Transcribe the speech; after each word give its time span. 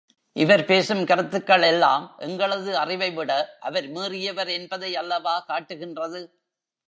இவர் 0.35 0.65
பேசும் 0.65 1.05
கருத்துக்கள் 1.05 1.61
எல்லாம் 1.61 2.15
எங்களது 2.19 2.77
அறிவை 2.77 3.09
விட 3.11 3.31
அவர் 3.59 3.87
மீறியவர் 3.87 4.47
என்பதை 4.49 4.95
அல்லவா 4.95 5.35
காட்டுகின்றது? 5.39 6.21